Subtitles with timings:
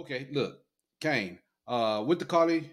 [0.00, 0.64] Okay, look,
[1.00, 1.38] Cane,
[1.68, 2.70] uh, with the Carlee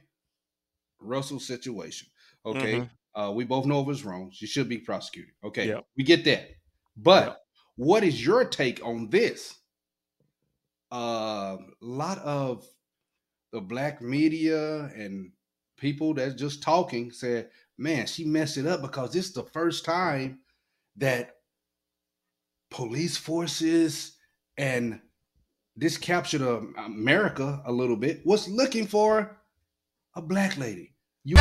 [1.02, 2.07] Russell situation,
[2.46, 2.89] okay, Mhm.
[3.15, 4.31] uh, we both know it was wrong.
[4.31, 5.33] She should be prosecuted.
[5.43, 5.85] Okay, Yep.
[5.98, 6.51] we get that.
[6.95, 7.45] But Yep.
[7.75, 9.59] what is your take on this?
[10.91, 12.66] A lot of
[13.52, 15.34] the black media and
[15.78, 19.84] people that's just talking said, man, she messed it up because this is the first
[19.84, 20.39] time
[20.96, 21.36] that
[22.71, 24.18] police forces
[24.57, 25.02] and
[25.80, 29.38] this captured uh, America a little bit was looking for
[30.16, 30.95] a black lady.
[31.23, 31.35] You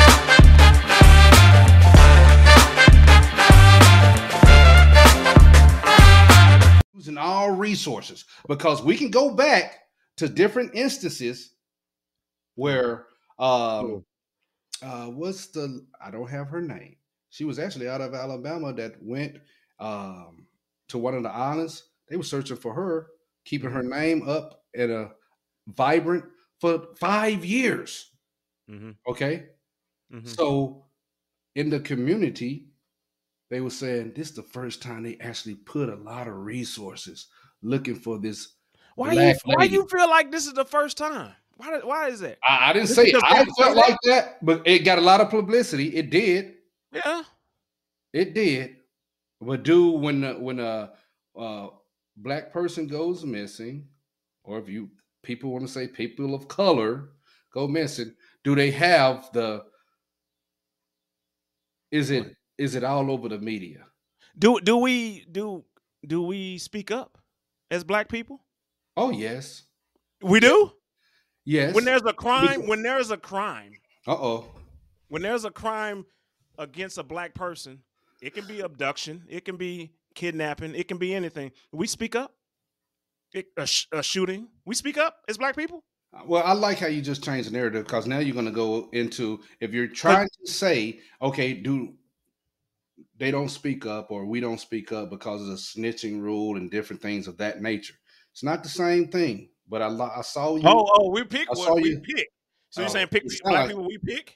[6.93, 9.79] using all resources because we can go back
[10.17, 11.53] to different instances
[12.55, 13.07] where
[13.39, 14.05] um
[14.83, 16.97] uh what's the I don't have her name.
[17.29, 19.37] She was actually out of Alabama that went
[19.79, 20.45] um
[20.89, 21.89] to one of the islands.
[22.07, 23.07] They were searching for her,
[23.47, 25.11] keeping her name up at a
[25.67, 26.25] vibrant
[26.59, 28.11] for five years.
[28.69, 28.97] Mhm.
[29.07, 29.47] Okay.
[30.11, 30.27] Mhm.
[30.27, 30.85] So
[31.55, 32.67] in the community,
[33.49, 37.27] they were saying this is the first time they actually put a lot of resources
[37.61, 38.55] looking for this.
[38.95, 41.33] Why you black why you feel like this is the first time?
[41.55, 42.39] Why why is that?
[42.45, 43.75] I, I didn't say because I felt that?
[43.75, 45.95] like that, but it got a lot of publicity.
[45.95, 46.55] It did.
[46.91, 47.23] Yeah.
[48.11, 48.75] It did.
[49.39, 50.93] But do when the, when a
[51.37, 51.67] uh,
[52.17, 53.87] black person goes missing,
[54.43, 54.89] or if you
[55.23, 57.09] people want to say people of color
[57.53, 59.63] go missing, do they have the?
[61.91, 63.85] Is it is it all over the media?
[64.37, 65.63] Do do we do
[66.05, 67.17] do we speak up
[67.71, 68.43] as black people?
[68.95, 69.63] Oh yes,
[70.21, 70.71] We do.
[71.45, 71.73] yes.
[71.75, 73.73] When there's a crime, when there's a crime,
[74.07, 74.47] uh oh,
[75.07, 76.05] when there's a crime
[76.57, 77.79] against a black person,
[78.21, 81.51] it can be abduction, it can be kidnapping, it can be anything.
[81.71, 82.33] We speak up.
[83.33, 85.83] It, a, sh- a shooting, we speak up as black people.
[86.25, 88.89] Well, I like how you just changed the narrative because now you're going to go
[88.93, 91.93] into if you're trying to say, okay, do
[93.17, 96.71] they don't speak up or we don't speak up because of the snitching rule and
[96.71, 97.93] different things of that nature.
[98.31, 99.49] It's not the same thing.
[99.69, 100.63] But I, I saw you.
[100.65, 102.27] Oh, oh, we pick I what saw we you- pick.
[102.69, 103.87] So you're Oh, saying pick black like- Uh, people?
[103.87, 104.35] We pick.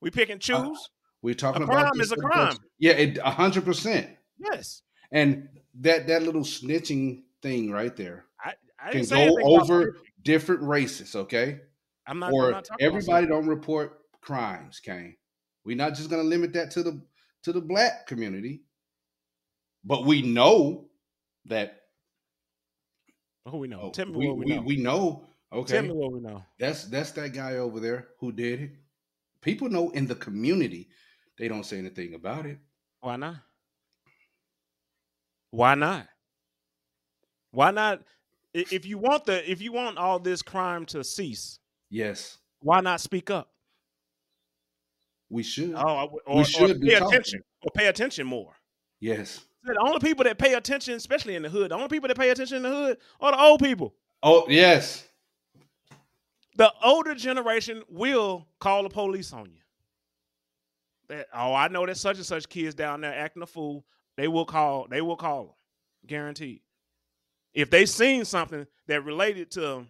[0.00, 0.88] We pick and choose.
[1.22, 2.56] we're talking a about crime is a crime.
[2.78, 2.92] Yeah,
[3.24, 4.08] a hundred percent.
[4.38, 5.48] yes, And
[5.80, 11.14] that that little snitching thing right there I, I can go over different races.
[11.14, 11.60] Okay.
[12.06, 12.28] I'm not.
[12.28, 15.16] I'm or not talking everybody don't report crimes, Cane.
[15.64, 17.02] We're not just gonna limit that to the
[17.42, 18.62] to the black community,
[19.84, 20.88] but we know
[21.46, 21.82] that
[23.46, 23.80] Who we know?
[23.84, 24.62] oh, Tell me we, what we, we, know.
[24.62, 25.24] we know.
[25.52, 25.74] Okay.
[25.74, 26.42] Tell me what we know.
[26.58, 28.70] that's that's that guy over there who did it.
[29.40, 30.88] People know in the community,
[31.38, 32.58] they don't say anything about it.
[33.00, 33.36] Why not?
[35.50, 36.06] Why not?
[37.50, 38.02] Why not?
[38.54, 41.58] If you want the, if you want all this crime to cease,
[41.90, 43.50] Yes, why not speak up?
[45.30, 45.74] we should.
[45.74, 48.54] Oh, or, or should be pay attention, or pay attention more.
[49.00, 49.44] Yes.
[49.64, 52.30] The only people that pay attention, especially in the hood, the only people that pay
[52.30, 53.94] attention in the hood are the old people.
[54.22, 55.04] Oh yes.
[56.56, 59.60] The older generation will call the police on you.
[61.08, 63.84] That oh, I know that such and such kids down there acting a fool.
[64.18, 64.88] They will call.
[64.90, 65.54] They will call them,
[66.08, 66.60] guaranteed.
[67.54, 69.86] If they seen something that related to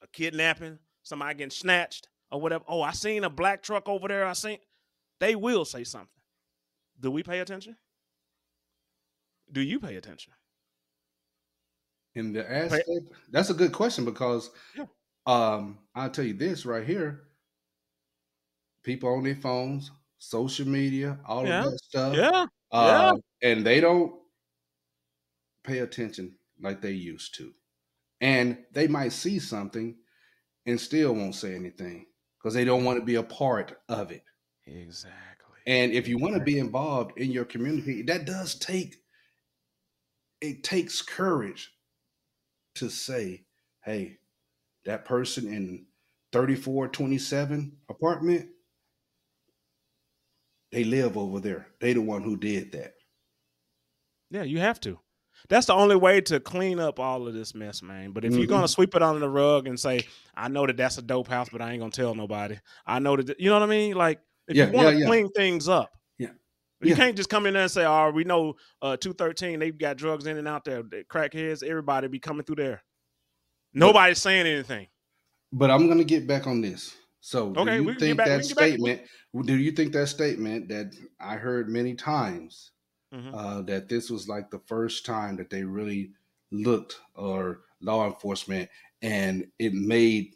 [0.00, 2.62] a kidnapping, somebody getting snatched or whatever.
[2.68, 4.24] Oh, I seen a black truck over there.
[4.24, 4.58] I seen.
[5.18, 6.08] They will say something.
[7.00, 7.76] Do we pay attention?
[9.50, 10.32] Do you pay attention?
[12.14, 12.88] In the aspect,
[13.30, 14.86] that's a good question because Yeah.
[15.26, 17.24] um, I'll tell you this right here.
[18.84, 21.64] People on their phones, social media, all Yeah.
[21.64, 22.16] of that stuff.
[22.16, 22.46] Yeah.
[22.70, 24.12] Uh, and they don't
[25.64, 27.52] pay attention like they used to.
[28.20, 29.96] And they might see something
[30.66, 32.06] and still won't say anything
[32.38, 34.24] because they don't want to be a part of it.
[34.66, 35.14] Exactly.
[35.66, 38.96] And if you want to be involved in your community, that does take
[40.40, 41.72] it takes courage
[42.76, 43.44] to say,
[43.84, 44.18] hey,
[44.84, 45.86] that person in
[46.32, 48.48] 3427 apartment,
[50.70, 51.68] they live over there.
[51.80, 52.94] They the one who did that.
[54.30, 54.98] Yeah, you have to.
[55.48, 58.10] That's the only way to clean up all of this mess, man.
[58.10, 58.48] But if you're Mhm.
[58.48, 60.04] gonna sweep it under the rug and say,
[60.34, 63.16] "I know that that's a dope house, but I ain't gonna tell nobody," I know
[63.16, 63.94] that you know what I mean.
[63.94, 65.06] Like, if Yeah, you want to yeah, yeah.
[65.06, 66.30] clean things up, Yeah.
[66.82, 69.76] you can't just come in there and say, "Oh, we know uh, two thirteen, they've
[69.78, 72.82] got drugs in and out there, the crackheads, everybody be coming through there."
[73.72, 74.88] Nobody's saying anything.
[75.52, 76.96] But I'm gonna get back on this.
[77.20, 79.02] So okay, do you think back- that statement
[79.44, 82.72] do you think that statement that I heard many times
[83.12, 83.34] Mhm.
[83.34, 86.12] uh, that this was like the first time that they really
[86.50, 88.70] looked or law enforcement
[89.02, 90.34] and it made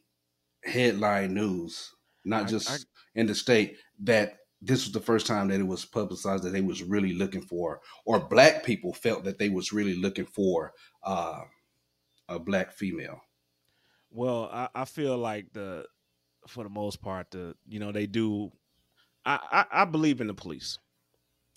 [0.65, 5.49] headline news, not I- just I- in the state, that this was the first time
[5.49, 9.39] that it was publicized that they was really looking for, or black people felt that
[9.39, 10.73] they was really looking for
[11.03, 11.43] uh,
[12.29, 13.23] a black female.
[14.11, 15.87] Well, I, I feel like the
[16.49, 18.53] for the most part, the you know they do.
[19.25, 20.79] I I, I believe in the police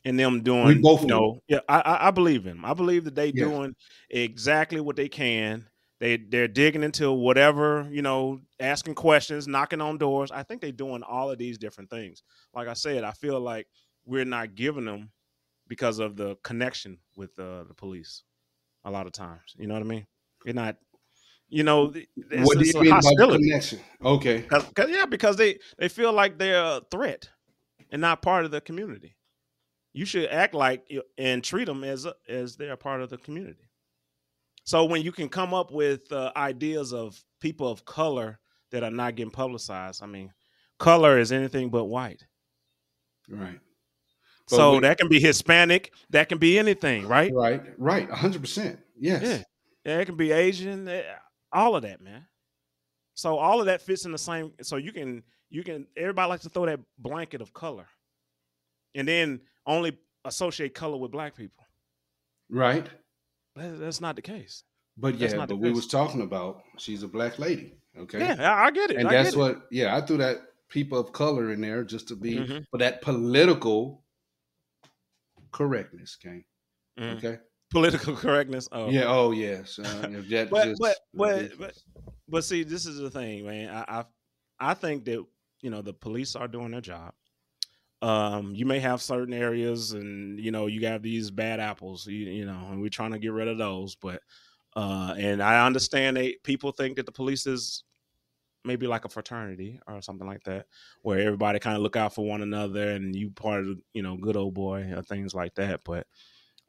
[0.05, 0.81] and them doing.
[0.81, 2.65] both you know, yeah, I, I believe in them.
[2.65, 3.45] I believe that they Yeah.
[3.45, 3.75] doing
[4.09, 5.67] exactly what they can.
[5.99, 10.31] They they're digging into whatever you know, asking questions, knocking on doors.
[10.31, 12.21] I think they're doing all of these different things.
[12.53, 13.67] Like I said, I feel like
[14.05, 15.11] we're not giving them
[15.67, 18.23] because of the connection with uh, the police.
[18.83, 20.05] A lot of times, you know what I mean.
[20.45, 20.75] You're not,
[21.49, 23.79] you know, it's, what do you mean by connection?
[24.03, 27.29] Okay, Cause, 'cause- yeah, because they they feel like they're a threat
[27.89, 29.14] and not part of the community.
[29.95, 33.63] You should act like and treat them as as they're part of the community.
[34.65, 38.39] So when you can come up with uh, ideas of people of color
[38.71, 40.33] that are not getting publicized, I mean,
[40.79, 42.25] color is anything but white.
[43.29, 43.59] right,
[44.49, 47.31] But so we- that can be Hispanic, that can be anything, right?
[47.33, 48.79] right, right, hundred percent.
[48.99, 49.21] Yes.
[49.23, 49.43] Yeah.
[49.85, 51.03] Yeah, it can be Asian, eh,
[51.53, 52.25] all of that, man.
[53.13, 54.51] So all of that fits in the same.
[54.61, 57.87] So you can you can everybody likes to throw that blanket of color,
[58.95, 61.63] and then only associate color with black people.
[62.49, 62.87] right.
[63.55, 64.63] That- that's not the case.
[64.97, 65.75] But yeah, but we case.
[65.75, 67.73] was talking about she's a black lady.
[67.97, 68.19] Okay.
[68.19, 68.97] Yeah, I, I get it.
[68.97, 69.39] and I that's get it.
[69.41, 70.37] what yeah i threw that
[70.67, 72.65] people of color in there just to be Mhm.
[72.71, 74.03] for that political
[75.51, 76.43] correctness okay
[76.99, 77.17] Mhm.
[77.17, 77.39] okay
[77.69, 78.67] political correctness.
[78.71, 79.83] Oh, yeah oh yes uh,
[80.29, 81.73] that but just- but but but
[82.27, 83.69] but see, this is the thing, man.
[83.69, 84.05] I, I
[84.71, 85.23] I think that
[85.61, 87.13] you know the police are doing their job.
[88.05, 92.27] Um, you may have certain areas, and you know you have these bad apples, you,
[92.27, 93.95] you know, and we're trying to get rid of those.
[93.95, 94.21] But
[94.75, 97.83] uh, and I understand they people think that the police is
[98.63, 100.67] maybe like a fraternity or something like that,
[101.01, 104.17] where everybody kind of look out for one another, and you part of you know
[104.17, 105.81] good old boy or things like that.
[105.83, 106.05] But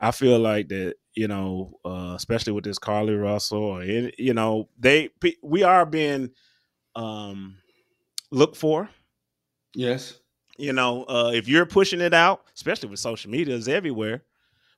[0.01, 4.71] I feel like that, you know, uh, especially with this Carlee Russell, or you know,
[4.79, 5.11] they
[5.43, 6.31] we are being
[6.95, 7.59] um,
[8.31, 8.89] looked for.
[9.75, 10.19] yes
[10.59, 14.23] You know, uh, if you're pushing it out, especially with social media, is everywhere.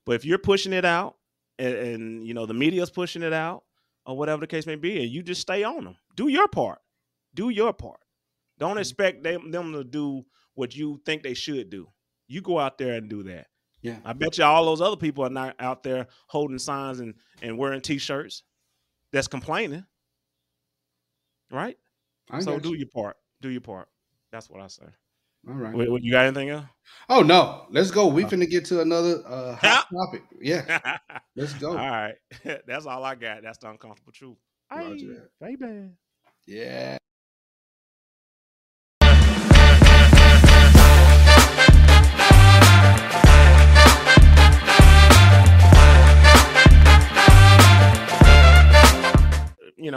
[0.04, 1.16] But if you're pushing it out,
[1.58, 3.64] and, and you know the media's pushing it out,
[4.06, 6.80] or whatever the case may be, and you just stay on them, do your part.
[7.34, 8.00] Do your part.
[8.58, 11.88] Don't expect them them to do what you think they should do.
[12.26, 13.46] You go out there and do that.
[13.80, 17.14] yeah I bet you all those other people are not out there holding signs and,
[17.40, 18.42] and wearing t-shirts
[19.12, 19.84] that's complaining.
[21.50, 21.78] Right?
[22.30, 22.78] I so do you.
[22.78, 23.16] your part.
[23.40, 23.88] Do your part.
[24.30, 24.84] That's what I say.
[25.46, 26.66] All right Wait, wait, you got anything else?
[27.08, 28.28] oh no let's go we Oh.
[28.28, 30.98] finna get to another uh hot topic yeah
[31.36, 32.14] let's go all right.
[32.66, 33.42] That's all I got.
[33.42, 34.38] That's the uncomfortable truth.
[34.74, 35.90] Roger Hey, baby.
[36.46, 36.98] yeah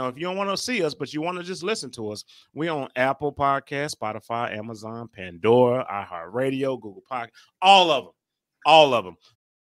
[0.02, 2.10] know, if you don't want to see us, but you want to just listen to
[2.10, 8.12] us, we on Apple Podcast, Spotify, Amazon, Pandora, iHeartRadio, Google Podcast, all of them,
[8.66, 9.16] all of them.